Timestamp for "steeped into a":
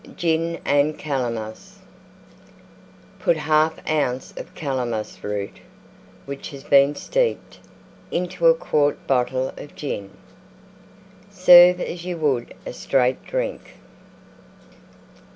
6.95-8.55